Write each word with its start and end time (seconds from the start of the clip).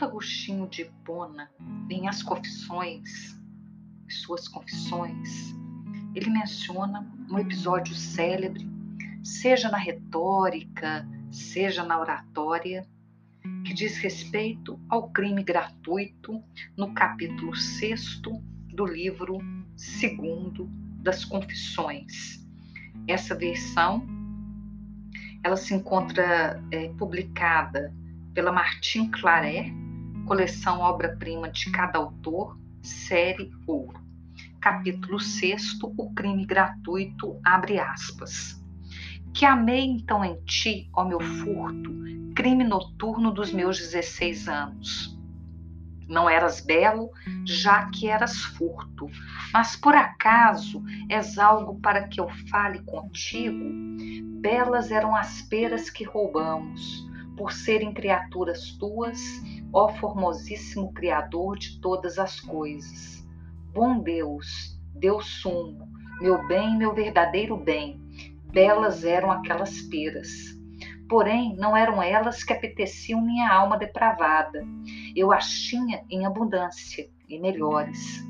Santo 0.00 0.12
Agostinho 0.12 0.66
de 0.66 0.82
Hipona, 0.82 1.50
em 1.90 2.08
As 2.08 2.22
Confissões, 2.22 3.38
suas 4.08 4.48
confissões, 4.48 5.54
ele 6.14 6.30
menciona 6.30 7.06
um 7.30 7.38
episódio 7.38 7.94
célebre, 7.94 8.66
seja 9.22 9.70
na 9.70 9.76
retórica, 9.76 11.06
seja 11.30 11.84
na 11.84 12.00
oratória, 12.00 12.88
que 13.66 13.74
diz 13.74 13.98
respeito 13.98 14.80
ao 14.88 15.10
crime 15.10 15.42
gratuito 15.42 16.42
no 16.78 16.94
capítulo 16.94 17.54
6 17.54 18.22
do 18.22 18.86
livro 18.86 19.36
2 19.36 20.66
das 21.02 21.26
Confissões. 21.26 22.42
Essa 23.06 23.34
versão 23.34 24.06
ela 25.44 25.58
se 25.58 25.74
encontra 25.74 26.58
é, 26.70 26.88
publicada 26.94 27.94
pela 28.32 28.50
Martin 28.50 29.10
Claret, 29.10 29.70
coleção 30.30 30.78
obra-prima 30.78 31.50
de 31.50 31.72
cada 31.72 31.98
autor, 31.98 32.56
série 32.80 33.50
Ouro. 33.66 34.00
Capítulo 34.60 35.18
6, 35.18 35.80
o 35.82 36.14
crime 36.14 36.46
gratuito, 36.46 37.40
abre 37.44 37.80
aspas. 37.80 38.62
Que 39.34 39.44
amei 39.44 39.84
então 39.84 40.24
em 40.24 40.40
ti, 40.44 40.88
ó 40.94 41.04
meu 41.04 41.18
furto, 41.18 41.90
crime 42.36 42.62
noturno 42.62 43.32
dos 43.32 43.52
meus 43.52 43.76
16 43.80 44.48
anos. 44.48 45.18
Não 46.08 46.30
eras 46.30 46.60
belo, 46.60 47.10
já 47.44 47.86
que 47.86 48.06
eras 48.06 48.36
furto, 48.36 49.10
mas 49.52 49.74
por 49.74 49.96
acaso 49.96 50.80
és 51.08 51.38
algo 51.38 51.80
para 51.80 52.06
que 52.06 52.20
eu 52.20 52.28
fale 52.48 52.78
contigo? 52.84 53.68
Belas 54.40 54.92
eram 54.92 55.12
as 55.12 55.42
peras 55.42 55.90
que 55.90 56.04
roubamos, 56.04 57.09
por 57.40 57.54
serem 57.54 57.90
criaturas 57.94 58.72
tuas, 58.72 59.18
ó 59.72 59.88
formosíssimo 59.88 60.92
Criador 60.92 61.58
de 61.58 61.80
todas 61.80 62.18
as 62.18 62.38
coisas. 62.38 63.26
Bom 63.72 63.98
Deus, 64.02 64.78
Deus 64.94 65.40
sumo, 65.40 65.88
meu 66.20 66.46
bem, 66.46 66.76
meu 66.76 66.92
verdadeiro 66.92 67.56
bem, 67.56 67.98
belas 68.52 69.04
eram 69.04 69.32
aquelas 69.32 69.80
peras. 69.80 70.28
Porém, 71.08 71.56
não 71.56 71.74
eram 71.74 72.02
elas 72.02 72.44
que 72.44 72.52
apeteciam 72.52 73.22
minha 73.22 73.50
alma 73.50 73.78
depravada. 73.78 74.62
Eu 75.16 75.32
as 75.32 75.48
tinha 75.48 76.04
em 76.10 76.26
abundância 76.26 77.08
e 77.26 77.38
melhores. 77.38 78.22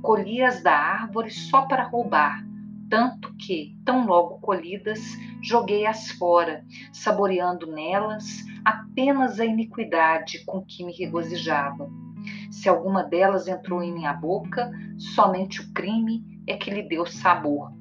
Colhi-as 0.00 0.62
da 0.62 0.74
árvore 0.74 1.30
só 1.30 1.66
para 1.66 1.84
roubar, 1.84 2.42
tanto 2.88 3.34
que, 3.34 3.76
tão 3.84 4.06
logo 4.06 4.38
colhidas, 4.38 5.00
joguei-as 5.42 6.10
fora, 6.12 6.64
saboreando 6.92 7.66
nelas 7.66 8.44
apenas 8.64 9.40
a 9.40 9.44
iniquidade 9.44 10.44
com 10.44 10.64
que 10.64 10.84
me 10.84 10.92
regozijava. 10.92 11.90
Se 12.50 12.68
alguma 12.68 13.02
delas 13.02 13.48
entrou 13.48 13.82
em 13.82 13.92
minha 13.92 14.12
boca, 14.12 14.70
somente 14.96 15.60
o 15.60 15.72
crime 15.72 16.24
é 16.46 16.56
que 16.56 16.70
lhe 16.70 16.82
deu 16.82 17.04
sabor. 17.04 17.72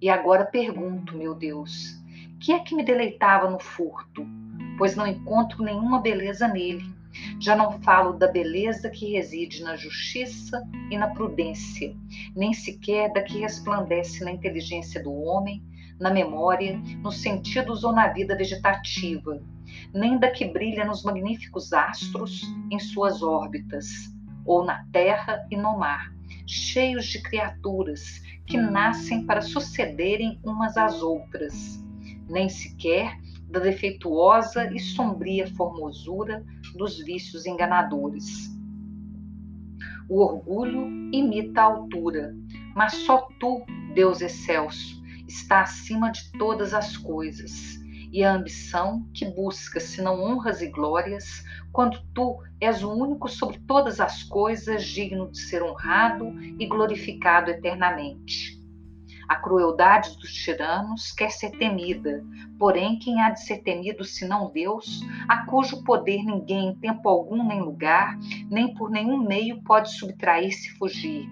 E 0.00 0.10
agora 0.10 0.44
pergunto, 0.44 1.16
meu 1.16 1.34
Deus, 1.34 2.04
que 2.44 2.52
é 2.52 2.58
que 2.58 2.74
me 2.74 2.84
deleitava 2.84 3.48
no 3.48 3.58
furto? 3.58 4.26
Pois 4.76 4.94
não 4.94 5.06
encontro 5.06 5.64
nenhuma 5.64 6.02
beleza 6.02 6.46
nele. 6.46 6.93
Já 7.40 7.54
não 7.54 7.80
falo 7.80 8.14
da 8.14 8.26
beleza 8.26 8.90
que 8.90 9.12
reside 9.12 9.62
na 9.62 9.76
justiça 9.76 10.62
e 10.90 10.96
na 10.96 11.08
prudência, 11.08 11.94
nem 12.34 12.52
sequer 12.52 13.12
da 13.12 13.22
que 13.22 13.38
resplandece 13.38 14.24
na 14.24 14.32
inteligência 14.32 15.02
do 15.02 15.12
homem, 15.12 15.62
na 16.00 16.10
memória, 16.10 16.80
nos 17.02 17.20
sentidos 17.20 17.84
ou 17.84 17.92
na 17.92 18.08
vida 18.08 18.36
vegetativa, 18.36 19.40
nem 19.92 20.18
da 20.18 20.30
que 20.30 20.44
brilha 20.44 20.84
nos 20.84 21.02
magníficos 21.02 21.72
astros 21.72 22.42
em 22.70 22.78
suas 22.78 23.22
órbitas, 23.22 23.86
ou 24.44 24.64
na 24.64 24.84
terra 24.92 25.46
e 25.50 25.56
no 25.56 25.78
mar, 25.78 26.12
cheios 26.46 27.06
de 27.06 27.22
criaturas 27.22 28.22
que 28.46 28.58
nascem 28.58 29.24
para 29.24 29.40
sucederem 29.40 30.38
umas 30.44 30.76
às 30.76 31.00
outras, 31.00 31.82
nem 32.28 32.48
sequer 32.48 33.18
da 33.48 33.60
defeituosa 33.60 34.72
e 34.72 34.78
sombria 34.78 35.46
formosura 35.54 36.44
dos 36.76 36.98
vícios 36.98 37.46
enganadores. 37.46 38.52
O 40.08 40.20
orgulho 40.20 40.86
imita 41.12 41.62
a 41.62 41.64
altura, 41.64 42.34
mas 42.74 42.94
só 42.94 43.28
tu, 43.40 43.64
Deus 43.94 44.20
excelso, 44.20 45.02
está 45.26 45.62
acima 45.62 46.10
de 46.10 46.30
todas 46.32 46.74
as 46.74 46.96
coisas. 46.96 47.82
E 48.12 48.22
a 48.22 48.34
ambição 48.34 49.08
que 49.12 49.24
busca, 49.24 49.80
senão 49.80 50.22
honras 50.22 50.62
e 50.62 50.68
glórias, 50.68 51.42
quando 51.72 52.00
tu 52.14 52.40
és 52.60 52.84
o 52.84 52.92
único 52.92 53.28
sobre 53.28 53.58
todas 53.66 54.00
as 54.00 54.22
coisas 54.22 54.84
digno 54.84 55.30
de 55.30 55.38
ser 55.38 55.62
honrado 55.62 56.32
e 56.58 56.66
glorificado 56.66 57.50
eternamente. 57.50 58.63
A 59.28 59.36
crueldade 59.36 60.16
dos 60.18 60.32
tiranos 60.32 61.12
quer 61.12 61.30
ser 61.30 61.50
temida, 61.52 62.24
porém, 62.58 62.98
quem 62.98 63.20
há 63.20 63.30
de 63.30 63.44
ser 63.44 63.58
temido 63.58 64.04
senão 64.04 64.50
Deus, 64.50 65.00
a 65.28 65.46
cujo 65.46 65.82
poder 65.82 66.22
ninguém 66.24 66.68
em 66.68 66.74
tempo 66.76 67.08
algum 67.08 67.46
nem 67.46 67.60
lugar, 67.60 68.18
nem 68.50 68.74
por 68.74 68.90
nenhum 68.90 69.18
meio 69.18 69.62
pode 69.62 69.90
subtrair-se 69.92 70.68
e 70.68 70.78
fugir. 70.78 71.28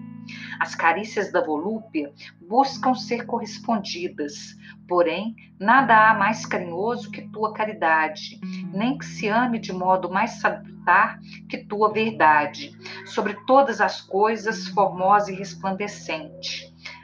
As 0.59 0.73
carícias 0.73 1.31
da 1.31 1.43
volúpia 1.43 2.13
buscam 2.47 2.95
ser 2.95 3.25
correspondidas, 3.25 4.55
porém, 4.87 5.35
nada 5.59 6.09
há 6.09 6.13
mais 6.13 6.45
carinhoso 6.45 7.11
que 7.11 7.27
tua 7.29 7.53
caridade, 7.53 8.39
nem 8.73 8.97
que 8.97 9.05
se 9.05 9.27
ame 9.27 9.59
de 9.59 9.73
modo 9.73 10.09
mais 10.09 10.39
salutar 10.39 11.19
que 11.49 11.65
tua 11.65 11.91
verdade, 11.91 12.71
sobre 13.05 13.33
todas 13.45 13.81
as 13.81 14.01
coisas 14.01 14.67
formosa 14.67 15.31
e 15.31 15.35
resplandecente. 15.35 16.62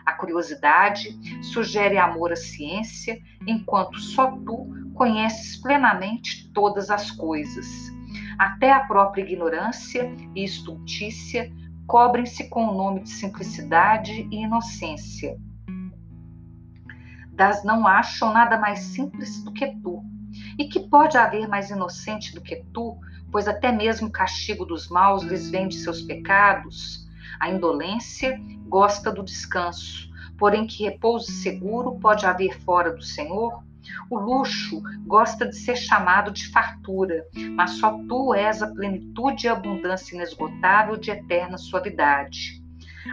A 0.10 0.14
curiosidade 0.14 1.16
sugere 1.44 2.00
amor 2.00 2.32
à 2.32 2.36
ciência, 2.36 3.22
enquanto 3.46 4.00
só 4.00 4.32
tu 4.32 4.68
conheces 4.96 5.56
plenamente 5.62 6.52
todas 6.52 6.90
as 6.90 7.12
coisas. 7.12 7.68
Até 8.40 8.72
a 8.72 8.80
própria 8.80 9.22
ignorância 9.22 10.12
e 10.36 10.44
estultícia 10.44 11.54
cobrem-se 11.86 12.50
com 12.50 12.66
o 12.66 12.74
nome 12.74 13.04
de 13.04 13.10
simplicidade 13.12 14.28
e 14.32 14.42
inocência. 14.42 15.38
Das 17.32 17.64
não 17.64 17.86
acham 17.86 18.34
nada 18.34 18.58
mais 18.58 18.80
simples 18.80 19.44
do 19.44 19.54
que 19.54 19.68
tu. 19.84 20.04
E 20.58 20.66
que 20.66 20.80
pode 20.90 21.20
haver 21.20 21.48
mais 21.48 21.70
inocente 21.70 22.34
do 22.34 22.42
que 22.42 22.64
tu, 22.74 22.98
pois 23.32 23.48
até 23.48 23.72
mesmo 23.72 24.08
o 24.08 24.12
castigo 24.12 24.66
dos 24.66 24.90
maus 24.90 25.22
lhes 25.22 25.52
vem 25.52 25.68
de 25.68 25.76
seus 25.76 26.02
pecados? 26.02 27.08
A 27.40 27.50
indolência 27.50 28.40
gosta 28.68 29.12
do 29.12 29.24
descanso, 29.24 30.10
porém 30.38 30.68
que 30.68 30.84
repouso 30.84 31.32
seguro 31.32 31.98
pode 32.00 32.26
haver 32.26 32.60
fora 32.62 32.92
do 32.92 33.02
Senhor? 33.02 33.64
O 34.10 34.20
luxo 34.20 34.82
gosta 35.08 35.48
de 35.48 35.56
ser 35.56 35.76
chamado 35.76 36.32
de 36.32 36.52
fartura, 36.52 37.26
mas 37.56 37.72
só 37.72 37.98
tu 38.08 38.34
és 38.34 38.62
a 38.62 38.68
plenitude 38.68 39.46
e 39.46 39.50
abundância 39.50 40.16
inesgotável 40.16 40.98
de 40.98 41.12
eterna 41.12 41.58
suavidade. 41.58 42.62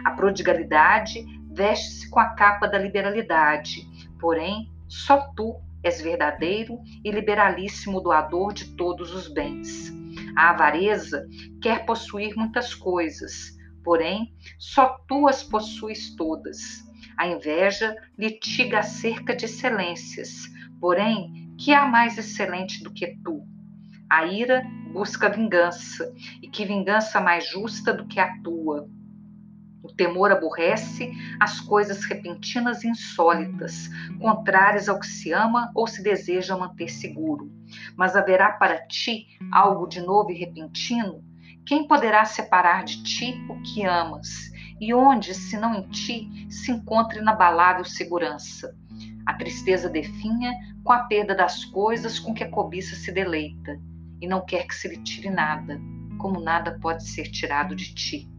A 0.03 0.11
prodigalidade 0.11 1.25
veste-se 1.51 2.09
com 2.09 2.19
a 2.19 2.29
capa 2.29 2.67
da 2.67 2.77
liberalidade, 2.77 3.87
porém, 4.19 4.69
só 4.87 5.31
tu 5.35 5.55
és 5.83 6.01
verdadeiro 6.01 6.79
e 7.03 7.11
liberalíssimo 7.11 8.01
doador 8.01 8.53
de 8.53 8.75
todos 8.75 9.13
os 9.13 9.27
bens. 9.27 9.91
A 10.35 10.51
avareza 10.51 11.25
quer 11.61 11.85
possuir 11.85 12.35
muitas 12.35 12.75
coisas, 12.75 13.56
porém, 13.87 14.35
só 14.59 14.97
tu 15.07 15.29
as 15.29 15.41
possuis 15.41 16.13
todas. 16.13 16.57
A 17.17 17.25
inveja 17.25 17.95
litiga 18.19 18.79
acerca 18.79 19.33
de 19.33 19.45
excelências, 19.45 20.43
porém, 20.81 21.55
que 21.57 21.73
há 21.73 21.87
mais 21.87 22.17
excelente 22.17 22.83
do 22.83 22.91
que 22.91 23.17
tu? 23.23 23.47
A 24.09 24.25
ira 24.25 24.61
busca 24.91 25.29
vingança, 25.29 26.13
e 26.41 26.49
que 26.49 26.65
vingança 26.65 27.21
mais 27.21 27.47
justa 27.47 27.93
do 27.93 28.05
que 28.05 28.19
a 28.19 28.29
tua? 28.41 28.89
O 29.81 29.87
temor 29.93 30.33
aborrece 30.33 31.09
as 31.39 31.61
coisas 31.61 32.03
repentinas 32.03 32.83
e 32.83 32.89
insólitas, 32.89 33.87
contrárias 34.19 34.89
ao 34.89 34.99
que 34.99 35.07
se 35.07 35.31
ama 35.31 35.71
ou 35.73 35.87
se 35.87 36.03
deseja 36.03 36.57
manter 36.57 36.89
seguro. 36.89 37.49
Mas 37.95 38.17
haverá 38.17 38.51
para 38.51 38.85
ti 38.85 39.27
algo 39.49 39.87
de 39.87 40.01
novo 40.01 40.29
e 40.29 40.37
repentino? 40.37 41.23
Quem 41.67 41.85
poderá 41.85 42.23
separar 42.23 42.85
de 42.85 43.03
ti 43.03 43.45
o 43.49 43.61
que 43.61 43.83
amas? 43.83 44.53
E 44.79 44.93
onde, 44.93 45.33
se 45.33 45.57
não 45.57 45.75
em 45.75 45.81
ti, 45.89 46.47
se 46.49 46.71
encontra 46.71 47.19
inabalável 47.19 47.83
segurança? 47.83 48.73
A 49.25 49.33
tristeza 49.33 49.89
definha 49.89 50.53
com 50.81 50.93
a 50.93 50.99
perda 50.99 51.35
das 51.35 51.65
coisas 51.65 52.19
com 52.19 52.33
que 52.33 52.41
a 52.41 52.49
cobiça 52.49 52.95
se 52.95 53.11
deleita, 53.11 53.77
e 54.21 54.25
não 54.25 54.45
quer 54.45 54.65
que 54.65 54.73
se 54.73 54.87
lhe 54.87 55.03
tire 55.03 55.29
nada, 55.29 55.77
como 56.19 56.39
nada 56.39 56.79
pode 56.79 57.03
ser 57.03 57.23
tirado 57.23 57.75
de 57.75 57.93
ti. 57.93 58.31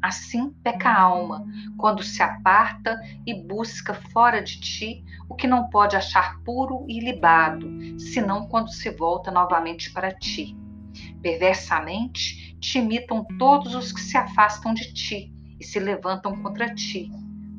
Assim 0.00 0.52
peca 0.62 0.90
a 0.90 1.00
alma, 1.00 1.44
quando 1.76 2.04
se 2.04 2.22
aparta 2.22 3.00
e 3.26 3.34
busca 3.34 3.94
fora 4.12 4.40
de 4.40 4.60
ti 4.60 5.04
o 5.28 5.34
que 5.34 5.48
não 5.48 5.68
pode 5.70 5.96
achar 5.96 6.38
puro 6.44 6.86
e 6.88 7.00
libado, 7.00 7.68
senão 7.98 8.46
quando 8.46 8.70
se 8.70 8.90
volta 8.92 9.32
novamente 9.32 9.92
para 9.92 10.14
ti. 10.14 10.56
Perversamente, 11.24 12.54
te 12.60 12.78
imitam 12.78 13.24
todos 13.38 13.74
os 13.74 13.90
que 13.90 14.00
se 14.02 14.14
afastam 14.14 14.74
de 14.74 14.92
ti 14.92 15.32
e 15.58 15.64
se 15.64 15.80
levantam 15.80 16.36
contra 16.42 16.74
ti. 16.74 17.10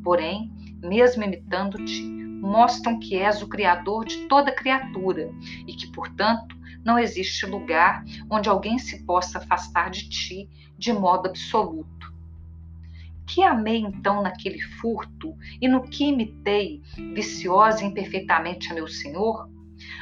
Porém, 0.03 0.51
mesmo 0.83 1.23
imitando-te, 1.23 2.03
mostram 2.03 2.99
que 2.99 3.17
és 3.17 3.41
o 3.41 3.47
Criador 3.47 4.05
de 4.05 4.27
toda 4.27 4.51
criatura 4.51 5.31
e 5.67 5.73
que, 5.73 5.87
portanto, 5.87 6.55
não 6.85 6.99
existe 6.99 7.47
lugar 7.47 8.05
onde 8.29 8.47
alguém 8.47 8.77
se 8.77 9.03
possa 9.03 9.39
afastar 9.39 9.89
de 9.89 10.09
ti 10.09 10.47
de 10.77 10.93
modo 10.93 11.29
absoluto. 11.29 12.13
Que 13.25 13.41
amei 13.41 13.77
então 13.77 14.21
naquele 14.21 14.61
furto 14.61 15.35
e 15.59 15.67
no 15.67 15.81
que 15.81 16.05
imitei, 16.05 16.83
viciosa 17.15 17.83
imperfeitamente 17.83 18.71
a 18.71 18.75
meu 18.75 18.87
Senhor? 18.87 19.54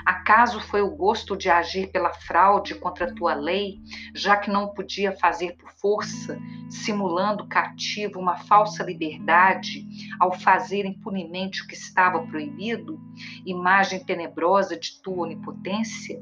Acaso 0.06 0.60
foi 0.60 0.82
o 0.82 0.96
gosto 0.96 1.36
de 1.36 1.50
agir 1.50 1.92
pela 1.92 2.14
fraude 2.14 2.76
contra 2.76 3.06
a 3.06 3.14
tua 3.14 3.34
lei, 3.34 3.80
já 4.14 4.38
que 4.38 4.52
não 4.52 4.74
podia 4.74 5.12
fazer 5.14 5.56
por 5.58 5.72
força, 5.72 6.40
simulando 6.70 7.48
cativo 7.48 8.20
uma 8.20 8.38
falsa 8.38 8.84
liberdade, 8.84 9.86
ao 10.20 10.32
fazer 10.32 10.86
impunemente 10.86 11.64
o 11.64 11.68
que 11.68 11.76
estava 11.76 12.26
proibido, 12.28 13.00
imagem 13.46 14.04
tenebrosa 14.04 14.78
de 14.78 15.02
tua 15.02 15.24
onipotência? 15.24 16.22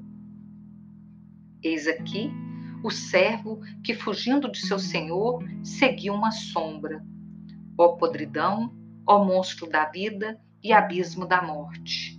Eis 1.64 1.88
aqui 1.88 2.32
o 2.84 2.90
servo 2.90 3.62
que, 3.84 3.94
fugindo 3.94 4.52
de 4.52 4.60
seu 4.60 4.80
senhor, 4.80 5.44
seguiu 5.64 6.14
uma 6.14 6.32
sombra. 6.32 7.04
Ó 7.78 7.90
podridão, 7.90 8.74
ó 9.06 9.24
monstro 9.24 9.70
da 9.70 9.86
vida 9.86 10.40
e 10.64 10.74
abismo 10.74 11.28
da 11.28 11.42
morte! 11.42 12.11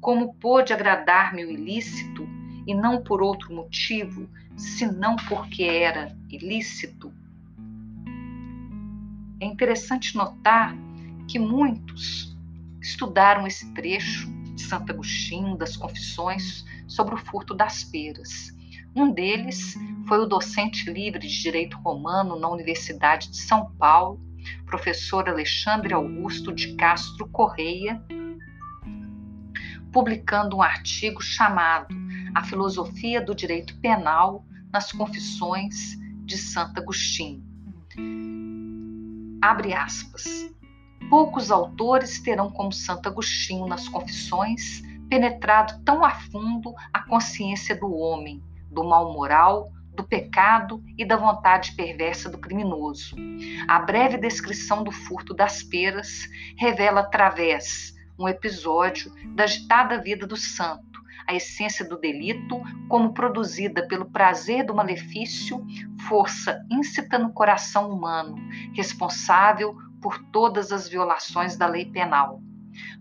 Como 0.00 0.34
pôde 0.34 0.72
agradar-me 0.72 1.44
o 1.44 1.50
ilícito, 1.50 2.26
e 2.66 2.74
não 2.74 3.02
por 3.02 3.22
outro 3.22 3.52
motivo, 3.54 4.28
senão 4.54 5.16
porque 5.16 5.62
era 5.62 6.14
ilícito? 6.28 7.10
É 9.40 9.46
interessante 9.46 10.14
notar 10.14 10.76
que 11.26 11.38
muitos 11.38 12.36
estudaram 12.80 13.46
esse 13.46 13.72
trecho 13.72 14.30
de 14.54 14.62
Santo 14.62 14.92
Agostinho, 14.92 15.56
das 15.56 15.76
Confissões, 15.76 16.64
sobre 16.86 17.14
o 17.14 17.18
furto 17.18 17.54
das 17.54 17.84
peras. 17.84 18.54
Um 18.94 19.12
deles 19.12 19.74
foi 20.06 20.18
o 20.18 20.26
docente 20.26 20.90
livre 20.90 21.20
de 21.20 21.42
Direito 21.42 21.78
Romano 21.78 22.38
na 22.38 22.48
Universidade 22.48 23.30
de 23.30 23.36
São 23.36 23.70
Paulo, 23.78 24.20
professor 24.66 25.28
Alexandre 25.28 25.94
Augusto 25.94 26.52
de 26.52 26.74
Castro 26.74 27.28
Correia, 27.28 28.02
publicando 29.98 30.58
um 30.58 30.62
artigo 30.62 31.20
chamado 31.20 31.88
A 32.32 32.44
Filosofia 32.44 33.20
do 33.20 33.34
Direito 33.34 33.76
Penal 33.80 34.44
nas 34.72 34.92
Confissões 34.92 35.98
de 36.24 36.36
Santo 36.36 36.78
Agostinho. 36.78 37.42
Abre 39.42 39.74
aspas. 39.74 40.24
Poucos 41.10 41.50
autores 41.50 42.20
terão 42.20 42.48
como 42.48 42.72
Santo 42.72 43.08
Agostinho 43.08 43.66
nas 43.66 43.88
Confissões 43.88 44.82
penetrado 45.10 45.82
tão 45.84 46.04
a 46.04 46.10
fundo 46.10 46.72
a 46.92 47.00
consciência 47.00 47.74
do 47.74 47.92
homem, 47.92 48.40
do 48.70 48.84
mal 48.84 49.12
moral, 49.12 49.68
do 49.96 50.04
pecado 50.04 50.80
e 50.96 51.04
da 51.04 51.16
vontade 51.16 51.72
perversa 51.72 52.30
do 52.30 52.38
criminoso. 52.38 53.16
A 53.66 53.80
breve 53.80 54.16
descrição 54.16 54.84
do 54.84 54.92
furto 54.92 55.34
das 55.34 55.64
peras 55.64 56.28
revela 56.56 57.00
através 57.00 57.97
um 58.18 58.28
episódio 58.28 59.12
da 59.34 59.44
agitada 59.44 60.02
vida 60.02 60.26
do 60.26 60.36
santo, 60.36 61.00
a 61.26 61.34
essência 61.34 61.86
do 61.86 61.98
delito, 61.98 62.60
como 62.88 63.12
produzida 63.12 63.86
pelo 63.86 64.10
prazer 64.10 64.64
do 64.64 64.74
malefício, 64.74 65.64
força 66.08 66.58
íncita 66.70 67.18
no 67.18 67.32
coração 67.32 67.90
humano, 67.90 68.36
responsável 68.74 69.76
por 70.00 70.18
todas 70.32 70.72
as 70.72 70.88
violações 70.88 71.56
da 71.56 71.66
lei 71.66 71.84
penal. 71.84 72.40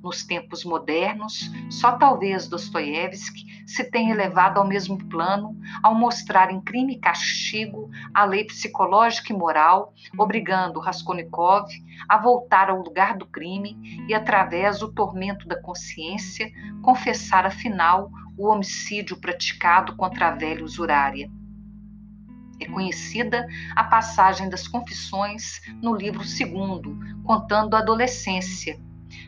Nos 0.03 0.23
tempos 0.23 0.65
modernos, 0.65 1.51
só 1.69 1.97
talvez 1.97 2.47
Dostoiévski 2.47 3.45
se 3.67 3.83
tenha 3.83 4.13
elevado 4.13 4.59
ao 4.59 4.65
mesmo 4.65 4.97
plano 5.09 5.59
ao 5.83 5.93
mostrar 5.93 6.49
em 6.49 6.61
crime 6.61 6.93
e 6.93 6.99
castigo 6.99 7.91
a 8.13 8.23
lei 8.23 8.45
psicológica 8.45 9.33
e 9.33 9.35
moral, 9.35 9.93
obrigando 10.17 10.79
Raskolnikov 10.79 11.67
a 12.07 12.17
voltar 12.17 12.69
ao 12.69 12.81
lugar 12.81 13.17
do 13.17 13.25
crime 13.25 14.05
e, 14.07 14.13
através 14.13 14.79
do 14.79 14.91
tormento 14.91 15.45
da 15.45 15.61
consciência, 15.61 16.49
confessar 16.81 17.45
afinal 17.45 18.09
o 18.37 18.47
homicídio 18.47 19.17
praticado 19.17 19.97
contra 19.97 20.29
a 20.29 20.31
velha 20.31 20.63
usurária. 20.63 21.29
É 22.61 22.65
conhecida 22.65 23.45
a 23.75 23.83
passagem 23.83 24.49
das 24.49 24.67
confissões 24.67 25.61
no 25.81 25.93
livro 25.93 26.23
segundo, 26.23 26.97
contando 27.23 27.75
a 27.75 27.79
adolescência, 27.79 28.79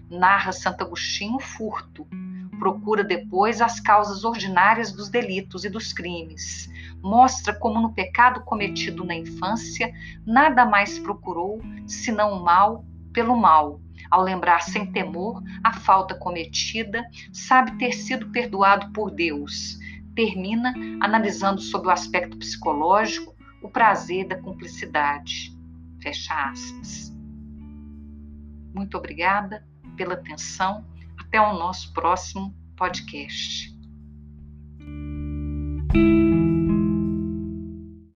narra 0.10 0.52
Santo 0.52 0.84
Agostinho 0.84 1.36
o 1.36 1.40
furto, 1.40 2.08
procura 2.60 3.04
depois 3.04 3.62
as 3.62 3.80
causas 3.80 4.24
ordinárias 4.24 4.92
dos 4.92 5.10
delitos 5.10 5.64
e 5.64 5.70
dos 5.70 5.94
crimes, 5.94 6.70
mostra 7.02 7.54
como 7.54 7.82
no 7.82 7.94
pecado 7.94 8.44
cometido 8.44 9.04
na 9.06 9.16
infância 9.16 9.92
nada 10.26 10.66
mais 10.66 11.00
procurou 11.00 11.62
senão 11.88 12.34
o 12.34 12.44
mal 12.44 12.86
pelo 13.14 13.36
mal. 13.36 13.82
Ao 14.12 14.22
lembrar 14.22 14.62
sem 14.62 14.92
temor 14.92 15.42
a 15.64 15.74
falta 15.74 16.16
cometida, 16.16 17.04
sabe 17.32 17.78
ter 17.78 17.94
sido 17.94 18.30
perdoado 18.32 18.92
por 18.92 19.12
Deus. 19.12 19.78
Termina 20.16 20.74
analisando 21.00 21.62
sob 21.62 21.88
o 21.88 21.92
aspecto 21.92 22.38
psicológico 22.38 23.36
o 23.62 23.70
prazer 23.70 24.28
da 24.28 24.38
cumplicidade. 24.38 25.56
Fecha 26.02 26.34
aspas. 26.50 27.14
Muito 28.74 28.98
obrigada 28.98 29.68
pela 29.96 30.14
atenção. 30.14 30.86
Até 31.30 31.40
o 31.40 31.54
nosso 31.54 31.94
próximo 31.94 32.56
podcast. 32.76 33.78